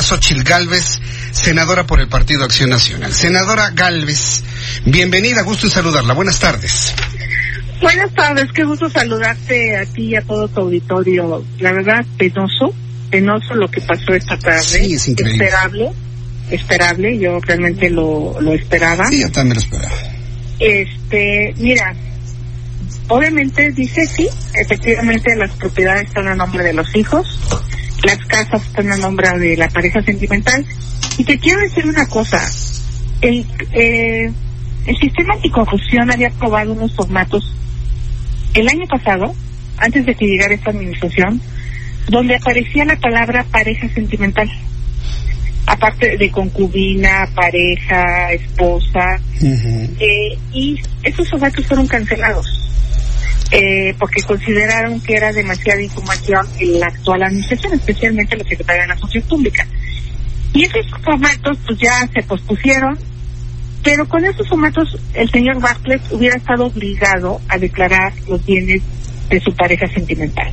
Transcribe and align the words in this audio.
Xochil 0.00 0.42
Galvez, 0.42 1.00
senadora 1.32 1.84
por 1.84 2.00
el 2.00 2.08
Partido 2.08 2.44
Acción 2.44 2.70
Nacional. 2.70 3.12
Senadora 3.12 3.72
Galvez, 3.74 4.42
bienvenida, 4.86 5.42
gusto 5.42 5.66
en 5.66 5.70
saludarla. 5.70 6.14
Buenas 6.14 6.40
tardes. 6.40 6.94
Buenas 7.78 8.10
tardes, 8.14 8.50
qué 8.54 8.64
gusto 8.64 8.88
saludarte 8.88 9.76
a 9.76 9.84
ti 9.84 10.04
y 10.04 10.16
a 10.16 10.22
todo 10.22 10.48
tu 10.48 10.62
auditorio. 10.62 11.44
La 11.58 11.72
verdad, 11.72 12.06
penoso, 12.16 12.74
penoso 13.10 13.54
lo 13.54 13.70
que 13.70 13.82
pasó 13.82 14.14
esta 14.14 14.38
tarde. 14.38 14.62
Sí, 14.62 14.94
es 14.94 15.08
increíble. 15.08 15.44
Esperable, 15.44 15.90
esperable, 16.50 17.18
yo 17.18 17.38
realmente 17.40 17.90
lo, 17.90 18.40
lo 18.40 18.54
esperaba. 18.54 19.04
Sí, 19.08 19.20
yo 19.20 19.30
también 19.30 19.56
lo 19.56 19.60
esperaba. 19.60 19.94
Este, 20.58 21.54
mira, 21.58 21.94
obviamente 23.08 23.70
dice 23.72 24.06
sí, 24.06 24.26
efectivamente 24.54 25.36
las 25.36 25.50
propiedades 25.50 26.08
están 26.08 26.28
a 26.28 26.34
nombre 26.34 26.64
de 26.64 26.72
los 26.72 26.96
hijos, 26.96 27.38
las 28.04 28.18
casas 28.26 28.62
están 28.62 28.92
a 28.92 28.96
nombre 28.96 29.28
de 29.38 29.56
la 29.56 29.68
pareja 29.68 30.02
sentimental. 30.02 30.64
Y 31.18 31.24
te 31.24 31.38
quiero 31.38 31.60
decir 31.60 31.86
una 31.86 32.06
cosa, 32.06 32.40
el, 33.20 33.46
eh, 33.72 34.30
el 34.86 34.96
sistema 34.98 35.34
anticorrupción 35.34 36.10
había 36.10 36.28
aprobado 36.28 36.72
unos 36.72 36.94
formatos 36.94 37.54
el 38.54 38.68
año 38.68 38.86
pasado, 38.86 39.34
antes 39.78 40.04
de 40.04 40.14
que 40.14 40.26
llegara 40.26 40.54
esta 40.54 40.70
administración, 40.70 41.40
donde 42.08 42.36
aparecía 42.36 42.84
la 42.84 42.96
palabra 42.96 43.44
pareja 43.50 43.88
sentimental. 43.88 44.50
Aparte 45.66 46.16
de 46.18 46.30
concubina, 46.30 47.28
pareja, 47.34 48.32
esposa, 48.32 49.20
eh, 49.40 50.38
y 50.52 50.78
esos 51.02 51.30
formatos 51.30 51.66
fueron 51.66 51.86
cancelados. 51.86 52.61
Eh, 53.54 53.94
porque 53.98 54.22
consideraron 54.22 54.98
que 55.02 55.12
era 55.12 55.30
demasiada 55.30 55.82
información 55.82 56.46
en 56.58 56.80
la 56.80 56.86
actual 56.86 57.22
administración, 57.22 57.74
especialmente 57.74 58.34
la 58.34 58.44
Secretaría 58.44 58.82
de 58.82 58.88
la 58.88 58.96
Función 58.96 59.22
Pública. 59.24 59.66
Y 60.54 60.64
esos 60.64 60.86
formatos 61.04 61.58
pues 61.66 61.78
ya 61.78 62.08
se 62.14 62.22
pospusieron, 62.22 62.98
pero 63.84 64.08
con 64.08 64.24
esos 64.24 64.48
formatos 64.48 64.98
el 65.12 65.30
señor 65.30 65.60
Bartlett 65.60 66.00
hubiera 66.12 66.38
estado 66.38 66.64
obligado 66.64 67.42
a 67.48 67.58
declarar 67.58 68.14
los 68.26 68.42
bienes 68.46 68.80
de 69.28 69.40
su 69.40 69.54
pareja 69.54 69.86
sentimental. 69.88 70.50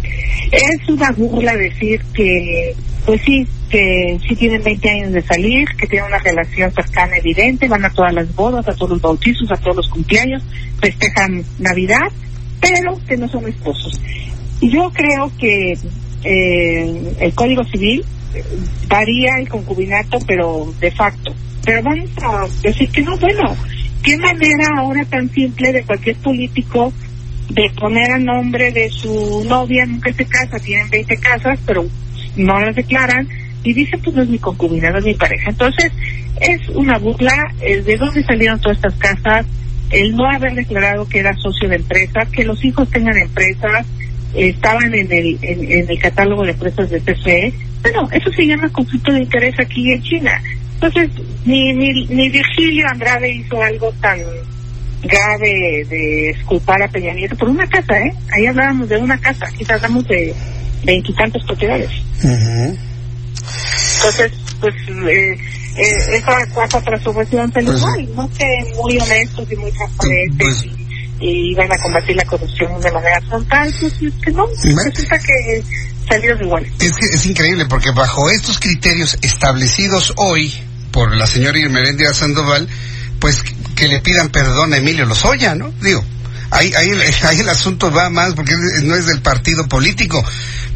Es 0.52 0.90
una 0.90 1.12
burla 1.12 1.56
decir 1.56 2.02
que, 2.14 2.76
pues 3.06 3.22
sí, 3.22 3.48
que 3.70 4.20
sí 4.28 4.36
tienen 4.36 4.62
20 4.64 4.90
años 4.90 5.12
de 5.14 5.22
salir, 5.22 5.70
que 5.78 5.88
tienen 5.88 6.08
una 6.08 6.20
relación 6.20 6.72
cercana 6.74 7.18
evidente, 7.18 7.70
van 7.70 7.86
a 7.86 7.90
todas 7.92 8.14
las 8.14 8.34
bodas, 8.36 8.68
a 8.68 8.74
todos 8.74 8.92
los 8.92 9.02
bautizos, 9.02 9.50
a 9.52 9.58
todos 9.58 9.78
los 9.78 9.90
cumpleaños, 9.90 10.44
festejan 10.82 11.44
Navidad, 11.60 12.12
pero 12.60 13.00
que 13.08 13.18
no 13.18 13.28
son 13.28 13.48
esposos. 13.48 14.00
Yo 14.62 14.92
creo 14.92 15.32
que 15.38 15.78
eh, 16.24 17.14
el 17.20 17.34
Código 17.34 17.64
Civil 17.66 18.04
eh, 18.34 18.44
varía 18.88 19.38
el 19.40 19.48
concubinato, 19.48 20.20
pero 20.28 20.74
de 20.80 20.92
facto. 20.92 21.34
Pero 21.64 21.84
vamos 21.84 22.10
a 22.22 22.48
decir 22.62 22.90
que 22.90 23.02
no, 23.02 23.18
bueno, 23.18 23.56
¿qué 24.04 24.18
manera 24.18 24.68
ahora 24.78 25.06
tan 25.06 25.30
simple 25.30 25.72
de 25.72 25.84
cualquier 25.84 26.16
político 26.18 26.94
de 27.50 27.70
poner 27.80 28.12
a 28.12 28.20
nombre 28.20 28.72
de 28.72 28.90
su 28.90 29.44
novia, 29.48 29.86
nunca 29.86 30.14
se 30.14 30.26
casa, 30.26 30.60
tienen 30.60 30.90
20 30.90 31.18
casas, 31.18 31.60
pero 31.66 31.86
no 32.36 32.60
las 32.60 32.76
declaran, 32.76 33.28
y 33.64 33.74
dicen, 33.74 34.00
pues 34.02 34.16
no 34.16 34.22
es 34.22 34.30
mi 34.30 34.40
concubina, 34.40 34.92
no 34.92 35.00
es 35.00 35.06
mi 35.06 35.16
pareja. 35.16 35.50
Entonces, 35.50 35.92
es 36.40 36.70
una 36.70 36.98
burla, 36.98 37.54
eh, 37.62 37.82
¿de 37.82 37.98
dónde 37.98 38.24
salieron 38.24 38.60
todas 38.62 38.78
estas 38.78 38.94
casas? 38.96 39.46
El 39.92 40.16
no 40.16 40.30
haber 40.30 40.54
declarado 40.54 41.08
que 41.08 41.20
era 41.20 41.36
socio 41.36 41.68
de 41.68 41.78
empresa, 41.78 42.26
que 42.32 42.44
los 42.44 42.64
hijos 42.64 42.90
tengan 42.90 43.18
empresas, 43.18 43.86
eh, 44.36 44.50
estaban 44.50 44.94
en 44.94 45.12
el, 45.12 45.40
en, 45.42 45.72
en, 45.72 45.90
el 45.90 46.00
catálogo 46.00 46.44
de 46.44 46.52
empresas 46.52 46.90
de 46.90 47.00
TCE. 47.00 47.54
Bueno, 47.82 48.08
eso 48.12 48.32
se 48.32 48.46
llama 48.46 48.70
conflicto 48.70 49.12
de 49.12 49.20
interés 49.20 49.60
aquí 49.60 49.92
en 49.92 50.02
China. 50.04 50.42
Entonces, 50.76 51.10
ni, 51.46 51.74
ni, 51.74 52.06
ni 52.06 52.30
Virgilio 52.30 52.88
Andrade 52.88 53.32
hizo 53.32 53.62
algo 53.62 53.92
tan 54.00 54.20
grave 55.02 55.86
de 55.90 56.30
esculpar 56.32 56.82
a 56.82 56.88
Peña 56.88 57.14
Nieto 57.14 57.36
por 57.36 57.50
una 57.50 57.68
casa, 57.68 58.00
¿eh? 58.00 58.14
Ahí 58.34 58.46
hablábamos 58.46 58.90
de 58.90 58.98
una 58.98 59.18
casa, 59.18 59.48
quizás 59.58 59.78
hablamos 59.78 60.08
de 60.08 60.34
veintitantas 60.84 61.44
propiedades. 61.44 61.90
Uh 62.24 62.28
-huh. 62.28 62.78
Entonces, 63.98 64.32
pues, 64.60 64.76
eh, 64.90 65.38
eh, 65.78 66.18
esa 66.18 66.46
cuarta 66.54 66.82
transformación 66.82 67.52
se 67.54 67.62
Pues- 67.62 67.78
igual, 67.78 68.10
no 68.16 68.30
que 68.34 68.46
muy 68.76 68.98
honestos 68.98 69.48
y 69.52 69.56
muy 69.56 69.72
transparentes 69.72 70.36
Pues- 70.38 70.66
y, 70.66 70.80
y 71.52 71.56
van 71.56 71.72
a 71.72 71.78
combatir 71.78 72.16
la 72.16 72.26
corrupción 72.26 72.80
de 72.82 72.92
manera 72.92 73.22
frontal, 73.28 73.74
pues 73.80 73.94
es 74.02 74.14
que 74.24 74.32
no, 74.32 74.48
resulta 74.48 75.20
que 75.20 75.64
salieron 76.08 76.42
iguales. 76.44 76.72
Es 76.80 76.94
que 76.94 77.06
es 77.06 77.26
increíble 77.26 77.66
porque 77.66 77.92
bajo 77.92 78.30
estos 78.30 78.60
criterios 78.60 79.18
establecidos 79.22 80.14
hoy 80.18 80.54
por 80.92 81.16
la 81.16 81.28
señora 81.28 81.60
Irmeréndira 81.60 82.14
Sandoval, 82.14 82.68
pues 83.20 83.44
que 83.76 83.88
le 83.88 84.00
pidan 84.00 84.30
perdón 84.30 84.74
a 84.74 84.78
Emilio 84.78 85.06
Lozoya, 85.06 85.56
¿no? 85.56 85.72
Digo, 85.82 86.04
ahí, 86.52 86.72
ahí, 86.76 86.90
ahí 87.24 87.40
el 87.40 87.50
asunto 87.50 87.92
va 87.92 88.10
más 88.10 88.34
porque 88.34 88.54
no 88.84 88.96
es 88.96 89.06
del 89.06 89.22
partido 89.22 89.68
político, 89.68 90.24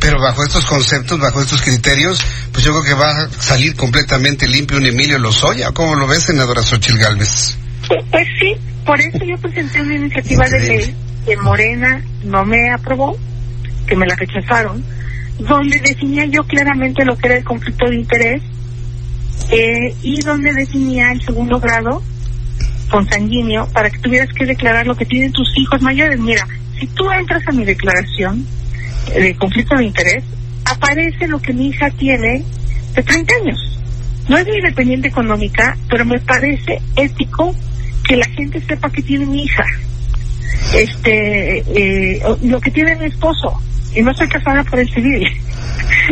pero 0.03 0.19
bajo 0.19 0.44
estos 0.44 0.66
conceptos, 0.66 1.18
bajo 1.18 1.41
estos 1.41 1.62
criterios, 1.62 2.22
pues 2.52 2.66
yo 2.66 2.72
creo 2.72 2.84
que 2.84 2.94
va 2.94 3.09
a 3.09 3.30
salir 3.30 3.74
completamente 3.74 4.46
limpio 4.46 4.78
un 4.78 4.86
Emilio 4.86 5.18
Lozoya. 5.18 5.72
¿Cómo 5.72 5.96
lo 5.96 6.06
ves, 6.08 6.24
senadora 6.24 6.62
Xochil 6.62 6.97
Gálvez? 6.97 7.58
Pues 7.88 8.28
sí, 8.38 8.53
por 8.86 9.00
eso 9.00 9.19
yo 9.24 9.38
presenté 9.38 9.81
una 9.81 9.96
iniciativa 9.96 10.46
de 10.50 10.59
ley 10.59 10.96
que 11.25 11.38
Morena 11.38 12.03
no 12.25 12.44
me 12.44 12.69
aprobó, 12.74 13.18
que 13.88 13.96
me 13.96 14.06
la 14.06 14.16
rechazaron, 14.16 14.84
donde 15.40 15.80
definía 15.80 16.25
yo 16.25 16.44
claramente 16.44 17.06
lo 17.06 17.16
que 17.16 17.28
era 17.28 17.38
el 17.38 17.46
conflicto 17.46 17.90
de 17.90 17.96
interés 17.96 18.44
eh, 19.52 19.96
y 20.02 20.22
donde 20.22 20.52
definía 20.52 21.14
el 21.14 21.22
segundo 21.24 21.62
grado 21.62 22.03
consanguíneo 22.90 23.70
para 23.72 23.90
que 23.90 24.00
tuvieras 24.00 24.30
que 24.38 24.46
declarar 24.46 24.85
lo 24.85 24.96
que 24.96 25.06
tienen 25.06 25.31
tus 25.31 25.47
hijos 25.58 25.81
mayores. 25.81 26.20
Mira, 26.20 26.46
si 26.78 26.88
tú 26.88 27.09
entras 27.09 27.41
a 27.47 27.53
mi 27.53 27.64
declaración 27.64 28.46
de 29.12 29.36
conflicto 29.36 29.75
de 29.75 29.86
interés, 29.86 30.24
aparece 30.66 31.28
lo 31.28 31.40
que 31.40 31.53
mi 31.53 31.68
hija 31.68 31.90
tiene 31.91 32.44
de 32.94 33.03
30 33.03 33.36
años. 33.36 33.80
No 34.30 34.38
es 34.38 34.46
mi 34.47 34.58
independiente 34.58 35.09
económica, 35.09 35.78
pero 35.90 36.06
me 36.06 36.19
parece 36.19 36.81
ético 36.96 37.53
que 38.08 38.18
la 38.18 38.25
gente 38.25 38.62
sepa 38.62 38.90
que 38.90 39.02
tiene 39.02 39.25
mi 39.25 39.44
hija. 39.44 39.66
Este, 40.75 41.59
eh, 41.59 42.22
lo 42.44 42.59
que 42.62 42.72
tiene 42.72 42.96
mi 42.96 43.06
esposo. 43.06 43.59
Y 43.96 44.02
no 44.02 44.12
estoy 44.12 44.28
casada 44.28 44.64
por 44.64 44.80
el 44.80 44.90
civil. 44.90 45.24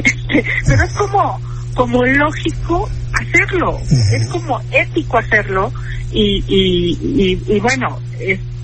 Este, 0.03 0.46
pero 0.66 0.84
es 0.85 0.94
como, 0.94 1.40
como 1.75 2.06
lógico 2.06 2.90
hacerlo. 3.13 3.79
Es 4.13 4.25
como 4.28 4.62
ético 4.72 5.18
hacerlo. 5.18 5.72
Y, 6.12 6.44
y, 6.47 6.97
y, 7.02 7.56
y 7.56 7.59
bueno, 7.59 8.00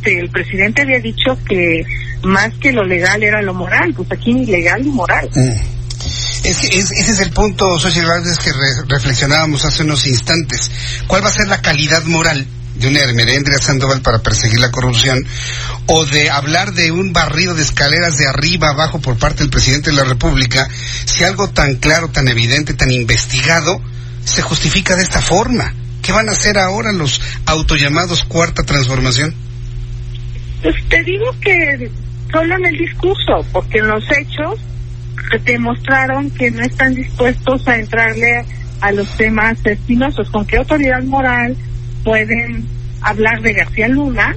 el 0.08 0.30
presidente 0.30 0.82
había 0.84 1.00
dicho 1.00 1.38
que 1.48 1.84
más 2.24 2.54
que 2.62 2.72
lo 2.72 2.84
legal 2.84 3.22
era 3.24 3.42
lo 3.42 3.54
moral. 3.54 3.94
Pues 3.96 4.12
aquí 4.12 4.34
ni 4.34 4.46
legal 4.46 4.84
ni 4.84 4.90
moral. 4.92 5.30
Es 6.44 6.58
que 6.58 6.68
es- 6.78 6.92
ese 6.92 7.12
es 7.12 7.20
el 7.20 7.32
punto, 7.32 7.78
Xochitl 7.80 8.06
Gálvez, 8.08 8.38
que 8.38 8.52
re- 8.54 8.86
reflexionábamos 8.88 9.66
hace 9.66 9.84
unos 9.84 10.06
instantes. 10.08 10.72
¿Cuál 11.08 11.24
va 11.24 11.30
a 11.30 11.34
ser 11.34 11.48
la 11.48 11.62
calidad 11.62 12.04
moral 12.06 12.46
de 12.76 12.88
una 12.88 13.00
Hermerendria 13.00 13.58
Sandoval 13.60 14.02
para 14.02 14.20
perseguir 14.20 14.60
la 14.60 14.72
corrupción? 14.72 15.26
O 15.88 16.06
de 16.06 16.30
hablar 16.30 16.74
de 16.74 16.92
un 16.92 17.12
barrido 17.12 17.54
de 17.56 17.64
escaleras 17.64 18.18
de 18.18 18.28
arriba 18.28 18.70
abajo 18.70 19.00
por 19.02 19.18
parte 19.18 19.40
del 19.40 19.50
presidente 19.50 19.90
de 19.90 19.98
la 19.98 20.04
República, 20.04 20.68
si 21.06 21.24
algo 21.24 21.50
tan 21.50 21.76
claro, 21.76 22.10
tan 22.10 22.28
evidente, 22.28 22.74
tan 22.74 22.92
investigado, 22.92 23.82
se 24.24 24.42
justifica 24.42 24.96
de 24.96 25.04
esta 25.04 25.22
forma. 25.22 25.74
¿Qué 26.02 26.12
van 26.14 26.30
a 26.30 26.34
hacer 26.34 26.58
ahora 26.58 26.94
los 26.94 27.20
autollamados 27.46 28.24
cuarta 28.24 28.64
transformación? 28.64 29.36
Pues 30.62 30.76
te 30.90 31.04
digo 31.04 31.26
que 31.42 31.90
solo 32.32 32.56
en 32.56 32.66
el 32.66 32.78
discurso, 32.78 33.46
porque 33.52 33.80
en 33.80 33.88
los 33.88 34.04
hechos 34.12 34.60
demostraron 35.44 36.30
que 36.32 36.52
no 36.52 36.62
están 36.62 36.94
dispuestos 36.94 37.68
a 37.68 37.78
entrarle 37.78 38.46
a 38.82 38.92
los 38.92 39.16
temas 39.18 39.58
espinosos. 39.66 40.30
¿Con 40.30 40.46
qué 40.46 40.58
autoridad 40.58 41.04
moral 41.04 41.56
pueden 42.04 42.66
hablar 43.02 43.42
de 43.42 43.54
García 43.54 43.88
Luna? 43.88 44.36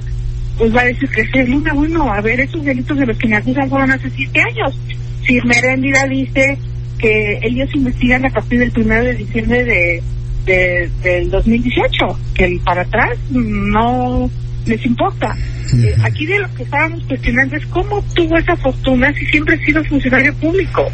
Pues 0.57 0.75
va 0.75 0.81
a 0.81 0.85
decir 0.85 1.09
que 1.09 1.23
García 1.23 1.43
Luna, 1.45 1.73
bueno, 1.73 2.11
a 2.11 2.21
ver, 2.21 2.39
esos 2.39 2.63
delitos 2.63 2.97
de 2.97 3.05
los 3.05 3.17
que 3.17 3.27
me 3.27 3.37
acusan 3.37 3.69
fueron 3.69 3.91
hace 3.91 4.09
siete 4.11 4.41
años. 4.41 4.77
Si 5.25 5.39
Meréndira 5.41 6.05
dice 6.05 6.57
que 6.97 7.39
ellos 7.41 7.69
investigan 7.73 8.25
a 8.25 8.29
partir 8.29 8.59
del 8.59 8.71
1 8.75 9.03
de 9.03 9.13
diciembre 9.15 9.63
de, 9.63 10.03
de, 10.45 10.89
del 11.03 11.31
2018, 11.31 12.19
que 12.35 12.59
para 12.63 12.81
atrás 12.81 13.17
no 13.31 14.29
les 14.65 14.85
importa. 14.85 15.35
Eh, 15.73 15.95
aquí 16.03 16.25
de 16.25 16.39
lo 16.39 16.53
que 16.55 16.63
estábamos 16.63 17.03
cuestionando 17.05 17.55
es 17.55 17.65
cómo 17.67 18.03
tuvo 18.13 18.37
esa 18.37 18.55
fortuna 18.55 19.13
si 19.13 19.25
siempre 19.27 19.55
ha 19.55 19.65
sido 19.65 19.83
funcionario 19.85 20.33
público. 20.35 20.89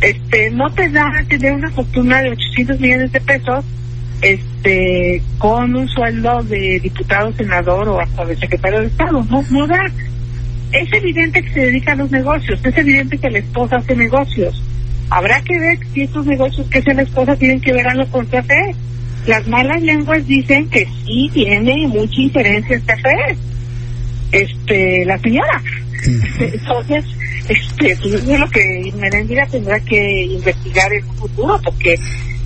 Este, 0.00 0.50
no 0.50 0.70
te 0.70 0.88
da 0.90 1.10
tener 1.28 1.52
una 1.52 1.70
fortuna 1.70 2.22
de 2.22 2.30
800 2.30 2.80
millones 2.80 3.12
de 3.12 3.20
pesos 3.20 3.64
este 4.22 5.22
con 5.38 5.74
un 5.74 5.88
sueldo 5.88 6.42
de 6.42 6.80
diputado, 6.80 7.32
senador 7.32 7.88
o 7.88 8.00
hasta 8.00 8.24
de 8.24 8.36
secretario 8.36 8.80
de 8.80 8.86
Estado. 8.86 9.24
No, 9.30 9.44
no 9.50 9.66
da. 9.66 9.84
Es 10.72 10.92
evidente 10.92 11.42
que 11.42 11.52
se 11.52 11.60
dedica 11.60 11.92
a 11.92 11.96
los 11.96 12.10
negocios, 12.10 12.60
es 12.62 12.76
evidente 12.76 13.18
que 13.18 13.30
la 13.30 13.38
esposa 13.38 13.76
hace 13.76 13.94
negocios. 13.94 14.62
Habrá 15.08 15.40
que 15.42 15.58
ver 15.58 15.78
si 15.92 16.02
estos 16.02 16.26
negocios 16.26 16.68
que 16.68 16.78
hace 16.78 16.92
la 16.92 17.02
esposa 17.02 17.36
tienen 17.36 17.60
que 17.60 17.72
ver 17.72 17.86
algo 17.86 18.06
con 18.10 18.26
CFE. 18.26 18.74
Las 19.26 19.46
malas 19.48 19.82
lenguas 19.82 20.26
dicen 20.26 20.68
que 20.70 20.86
sí 21.04 21.30
tiene 21.32 21.86
mucha 21.88 22.20
inferencia 22.20 22.76
este 22.76 22.94
CFE. 22.94 23.36
Este, 24.32 25.04
la 25.04 25.18
señora. 25.18 25.62
Entonces, 26.40 27.04
este, 27.48 27.96
pues 27.96 28.14
es 28.14 28.40
lo 28.40 28.50
que 28.50 28.92
Merendira 28.96 29.46
tendrá 29.46 29.78
que 29.80 30.24
investigar 30.24 30.92
en 30.92 31.04
un 31.04 31.16
futuro, 31.16 31.60
porque 31.64 31.94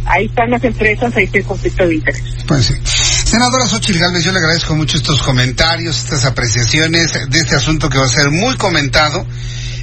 ahí 0.06 0.26
están 0.26 0.50
las 0.50 0.62
empresas, 0.64 1.16
ahí 1.16 1.24
está 1.24 1.38
el 1.38 1.44
conflicto 1.44 1.86
de 1.86 1.94
interés. 1.94 2.22
Pues 2.46 2.66
sí. 2.66 2.74
Senadora 2.84 3.66
Xochitl 3.66 3.98
Galvez, 3.98 4.24
yo 4.24 4.32
le 4.32 4.38
agradezco 4.38 4.74
mucho 4.74 4.96
estos 4.96 5.22
comentarios, 5.22 5.98
estas 5.98 6.24
apreciaciones 6.24 7.12
de 7.30 7.38
este 7.38 7.54
asunto 7.54 7.88
que 7.88 7.98
va 7.98 8.04
a 8.04 8.08
ser 8.08 8.30
muy 8.30 8.56
comentado, 8.56 9.24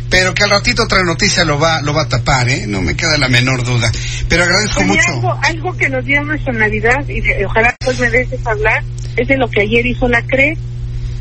pero 0.10 0.34
que 0.34 0.44
al 0.44 0.50
ratito 0.50 0.84
otra 0.84 1.04
noticia 1.04 1.44
lo 1.46 1.60
va, 1.60 1.82
lo 1.82 1.94
va 1.94 2.04
a 2.04 2.08
tapar, 2.10 2.48
¿eh? 2.50 2.66
No 2.68 2.82
me 2.82 2.96
queda 2.96 3.18
la 3.18 3.28
menor 3.30 3.64
duda. 3.64 3.92
Pero 4.30 4.44
agradezco 4.44 4.84
mucho. 4.84 5.02
Algo, 5.10 5.40
algo 5.44 5.78
que 5.78 5.90
nos 5.90 6.06
dio 6.06 6.24
nuestra 6.24 6.54
Navidad, 6.54 7.08
y 7.08 7.22
de- 7.22 7.46
ojalá 7.46 7.76
pues 7.84 8.00
me 8.00 8.10
dejes 8.10 8.46
hablar, 8.46 8.84
es 9.16 9.28
de 9.28 9.38
lo 9.38 9.50
que 9.50 9.62
ayer 9.62 9.86
hizo 9.86 10.08
la 10.08 10.22
CRE. 10.24 10.58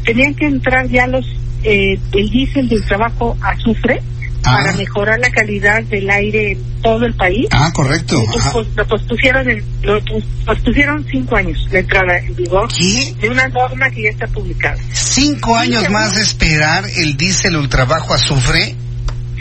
Tenían 0.05 0.35
que 0.35 0.47
entrar 0.47 0.89
ya 0.89 1.07
los 1.07 1.25
eh, 1.65 1.99
el 2.13 2.31
diésel 2.31 2.69
del 2.69 2.85
trabajo 2.85 3.37
azufre 3.41 4.01
Ah. 4.45 4.59
para 4.59 4.73
mejorar 4.75 5.19
la 5.19 5.31
calidad 5.31 5.83
del 5.83 6.09
aire 6.09 6.53
en 6.53 6.63
todo 6.81 7.05
el 7.05 7.15
país. 7.15 7.49
Ah, 7.51 7.73
correcto. 7.75 8.23
Ajá. 8.39 8.53
pues, 8.53 8.69
lo 8.77 8.87
pospusieron, 8.87 9.51
en- 9.51 9.65
lo 9.83 9.99
pos- 10.05 10.23
pospusieron 10.45 11.05
cinco 11.11 11.35
años 11.35 11.59
la 11.73 11.81
entrada 11.81 12.19
en 12.19 12.37
vigor 12.37 12.69
¿Qué? 12.69 13.13
de 13.21 13.29
una 13.29 13.49
norma 13.49 13.91
que 13.91 14.03
ya 14.03 14.11
está 14.11 14.29
publicada. 14.29 14.77
Cinco 14.93 15.57
años 15.57 15.91
más 15.91 16.15
de 16.15 16.23
esperar 16.23 16.85
el 16.97 17.17
diésel 17.17 17.57
ultrabajo 17.57 18.15
azufre. 18.15 18.76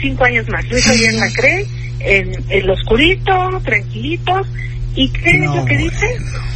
Cinco 0.00 0.24
años 0.24 0.48
más. 0.48 0.64
Lo 0.68 0.78
hizo 0.78 0.92
Sí. 0.92 1.04
ayer 1.04 1.14
la 1.14 1.30
CRE, 1.30 1.66
en, 2.00 2.32
en 2.48 2.66
lo 2.66 2.74
oscurito, 2.74 3.60
tranquilitos. 3.64 4.46
¿Y 4.94 5.10
qué 5.10 5.34
No, 5.38 5.50
es 5.52 5.56
lo 5.60 5.64
que 5.66 5.76
dice? 5.76 6.06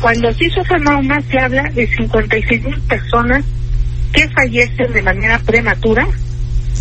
Cuando 0.01 0.33
se 0.33 0.47
hizo 0.47 0.61
esa 0.63 0.79
norma 0.79 1.21
se 1.31 1.39
habla 1.39 1.65
de 1.75 1.87
56 1.87 2.65
mil 2.65 2.81
personas 2.83 3.45
que 4.13 4.29
fallecen 4.29 4.93
de 4.93 5.03
manera 5.03 5.39
prematura 5.41 6.07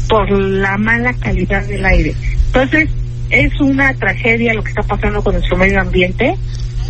por 0.07 0.31
la 0.31 0.77
mala 0.77 1.13
calidad 1.13 1.65
del 1.65 1.85
aire. 1.85 2.15
Entonces, 2.47 2.89
es 3.29 3.59
una 3.59 3.93
tragedia 3.93 4.53
lo 4.53 4.63
que 4.63 4.69
está 4.69 4.83
pasando 4.83 5.21
con 5.23 5.33
nuestro 5.35 5.57
medio 5.57 5.81
ambiente 5.81 6.35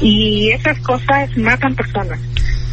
y 0.01 0.51
esas 0.51 0.79
cosas 0.79 1.35
matan 1.37 1.75
personas, 1.75 2.19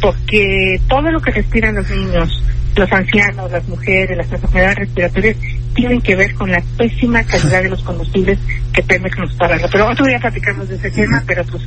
porque 0.01 0.79
todo 0.87 1.11
lo 1.11 1.19
que 1.19 1.31
respiran 1.31 1.75
los 1.75 1.89
niños, 1.89 2.43
los 2.75 2.91
ancianos, 2.93 3.51
las 3.51 3.67
mujeres, 3.67 4.15
las 4.17 4.31
enfermedades 4.31 4.77
respiratorias, 4.77 5.35
tienen 5.77 6.01
que 6.01 6.15
ver 6.15 6.33
con 6.33 6.49
la 6.51 6.61
pésima 6.75 7.23
calidad 7.23 7.61
de 7.61 7.69
los 7.69 7.83
combustibles 7.83 8.39
que 8.73 8.81
Pemex 8.81 9.15
nos 9.19 9.37
dando. 9.37 9.69
Pero 9.71 9.87
otro 9.87 10.05
día 10.07 10.19
platicamos 10.19 10.67
de 10.67 10.75
ese 10.75 10.89
tema, 10.89 11.23
pero 11.27 11.45
pues 11.45 11.61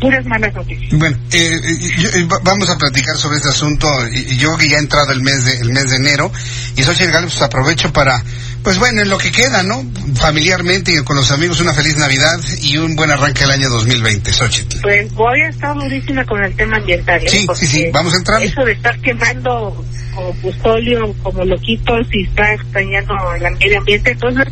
puras 0.00 0.24
malas 0.24 0.54
noticias. 0.54 0.92
Bueno, 0.98 1.16
eh, 1.32 1.50
eh, 1.64 1.78
yo- 1.98 2.08
eh, 2.10 2.24
va- 2.24 2.38
vamos 2.44 2.70
a 2.70 2.78
platicar 2.78 3.16
sobre 3.16 3.38
este 3.38 3.48
asunto. 3.48 3.88
y- 4.12 4.36
Yo 4.36 4.56
que 4.56 4.68
ya 4.68 4.76
ha 4.76 4.80
entrado 4.80 5.10
el 5.12 5.20
mes 5.22 5.44
de, 5.44 5.56
el 5.56 5.72
mes 5.72 5.90
de 5.90 5.96
enero. 5.96 6.30
Y 6.76 6.82
Galvez, 6.82 7.32
pues 7.32 7.42
aprovecho 7.42 7.92
para, 7.92 8.22
pues 8.62 8.78
bueno, 8.78 9.02
en 9.02 9.08
lo 9.08 9.18
que 9.18 9.32
queda, 9.32 9.62
¿no? 9.62 9.82
Familiarmente 10.14 10.92
y 10.92 10.96
con 11.02 11.16
los 11.16 11.30
amigos, 11.32 11.60
una 11.60 11.72
feliz 11.72 11.96
Navidad 11.96 12.38
y 12.60 12.76
un 12.76 12.94
buen 12.94 13.10
arranque 13.10 13.40
del 13.40 13.50
año 13.50 13.68
2020. 13.70 14.32
Xochitl. 14.32 14.80
Pues 14.82 15.12
voy 15.14 15.40
a 15.40 15.48
estar 15.48 15.74
durísima 15.74 16.24
con 16.24 16.44
el 16.44 16.54
tema 16.54 16.76
ambiental. 16.76 17.20
¿eh? 17.24 17.28
Sí, 17.28 17.46
sí, 17.54 17.66
sí, 17.66 17.86
vamos 17.92 18.14
a 18.14 18.18
entrar. 18.18 18.42
Eso 18.42 18.64
de 18.64 18.72
estar 18.72 18.96
quemando 19.00 19.84
combustóleo 20.14 21.14
como 21.22 21.44
loquitos 21.44 22.06
y 22.12 22.24
está 22.24 22.54
extrañando 22.54 23.14
el 23.38 23.46
medio 23.58 23.78
ambiente, 23.78 24.10
entonces 24.12 24.46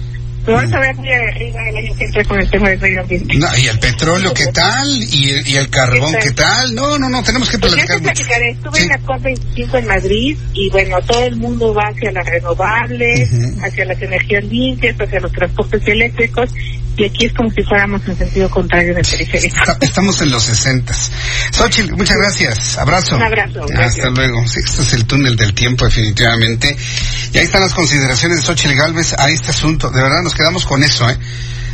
me 0.46 0.52
vas 0.52 0.70
a 0.74 0.78
ver 0.78 0.94
muy 0.96 1.08
arriba 1.10 1.58
año 1.78 1.94
que 1.96 2.04
entra 2.04 2.24
con 2.24 2.38
el 2.38 2.50
tema 2.50 2.68
del 2.68 2.78
medio 2.78 3.00
ambiente. 3.00 3.38
No, 3.38 3.46
y 3.56 3.66
el 3.66 3.78
petróleo, 3.78 4.34
¿qué 4.34 4.46
tal? 4.52 4.86
Y, 5.10 5.30
el- 5.30 5.48
y 5.48 5.56
el 5.56 5.70
carbón, 5.70 6.12
¿Qué 6.20 6.28
¿qué 6.28 6.30
tal? 6.32 6.74
No, 6.74 6.98
no, 6.98 7.08
no, 7.08 7.22
tenemos 7.22 7.48
que 7.48 7.58
Pues 7.58 7.72
ya 7.72 7.76
platicar 7.78 7.96
te 7.96 8.02
mucho. 8.02 8.12
platicaré, 8.14 8.50
estuve 8.50 8.76
Sí. 8.78 8.82
en 8.82 8.88
la 8.90 8.98
COP25 9.00 9.78
en 9.78 9.86
Madrid 9.86 10.36
y 10.52 10.68
bueno, 10.70 10.98
todo 11.06 11.24
el 11.24 11.36
mundo 11.36 11.72
va 11.72 11.84
hacia 11.84 12.12
las 12.12 12.26
renovables, 12.26 13.30
Ujú. 13.32 13.64
hacia 13.64 13.84
las 13.86 14.02
energías 14.02 14.44
limpias, 14.44 14.96
hacia 15.00 15.20
los 15.20 15.32
transportes 15.32 15.82
eléctricos 15.88 16.50
y 16.96 17.04
aquí 17.04 17.26
es 17.26 17.32
como 17.34 17.50
si 17.50 17.62
fuéramos 17.62 18.06
en 18.08 18.16
sentido 18.16 18.48
contrario 18.50 18.92
en 18.92 18.98
el 18.98 19.04
periférico. 19.06 19.56
Estamos 19.80 20.20
en 20.22 20.30
los 20.30 20.42
sesentas. 20.44 21.10
Xochitl, 21.52 21.92
muchas 21.94 22.16
gracias. 22.16 22.78
Abrazo. 22.78 23.16
Un 23.16 23.22
abrazo, 23.22 23.60
Hasta 23.62 23.74
gracias. 23.74 24.06
luego. 24.12 24.46
Sí, 24.46 24.60
este 24.64 24.82
es 24.82 24.92
el 24.94 25.06
túnel 25.06 25.36
del 25.36 25.54
tiempo, 25.54 25.84
definitivamente. 25.84 26.76
Y 27.32 27.38
ahí 27.38 27.44
están 27.44 27.62
las 27.62 27.72
consideraciones 27.74 28.38
de 28.38 28.44
Xochitl 28.44 28.74
Galvez 28.74 29.14
a 29.18 29.28
este 29.30 29.50
asunto. 29.50 29.90
De 29.90 30.02
verdad, 30.02 30.22
nos 30.22 30.34
quedamos 30.34 30.64
con 30.66 30.82
eso, 30.84 31.08
¿eh? 31.10 31.18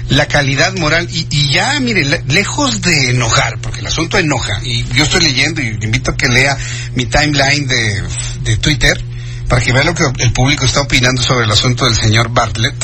La 0.08 0.26
calidad 0.26 0.75
moral. 0.76 1.06
Y, 1.11 1.26
y 1.31 1.52
ya, 1.52 1.78
mire, 1.81 2.05
le- 2.05 2.22
lejos 2.28 2.81
de 2.82 3.11
enojar, 3.11 3.58
porque 3.61 3.81
el 3.81 3.87
asunto 3.87 4.19
enoja. 4.19 4.58
Y 4.64 4.84
yo 4.94 5.05
estoy 5.05 5.20
leyendo 5.22 5.61
y 5.61 5.72
le 5.76 5.84
invito 5.84 6.11
a 6.11 6.17
que 6.17 6.28
lea 6.28 6.56
mi 6.94 7.06
timeline 7.06 7.67
de, 7.69 8.02
de 8.43 8.56
Twitter 8.56 9.00
para 9.49 9.62
que 9.62 9.72
vea 9.72 9.82
lo 9.84 9.94
que 9.94 10.05
el 10.19 10.32
público 10.32 10.64
está 10.64 10.81
opinando 10.81 11.22
sobre 11.22 11.44
el 11.44 11.50
asunto 11.50 11.84
del 11.84 11.94
señor 11.94 12.28
Bartlett. 12.31 12.75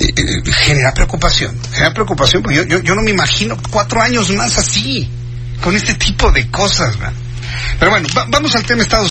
Eh, 0.00 0.12
eh, 0.16 0.52
genera 0.52 0.92
preocupación, 0.92 1.56
genera 1.72 1.94
preocupación, 1.94 2.42
porque 2.42 2.56
yo, 2.58 2.62
yo, 2.64 2.80
yo 2.82 2.94
no 2.94 3.02
me 3.02 3.10
imagino 3.12 3.56
cuatro 3.70 4.00
años 4.02 4.28
más 4.30 4.58
así, 4.58 5.08
con 5.62 5.74
este 5.76 5.94
tipo 5.94 6.30
de 6.32 6.50
cosas, 6.50 6.98
¿verdad? 6.98 7.12
Pero 7.78 7.90
bueno, 7.92 8.08
va- 8.16 8.26
vamos 8.28 8.54
al 8.56 8.64
tema 8.64 8.82
Estados 8.82 9.10